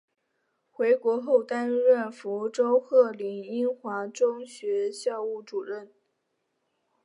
[0.71, 5.93] 回国后担任福州鹤龄英华中学校务主任。